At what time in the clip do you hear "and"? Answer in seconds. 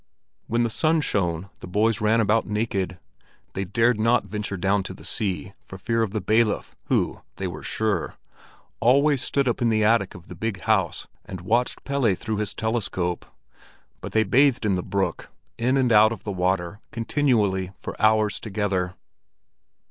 11.23-11.41, 15.77-15.91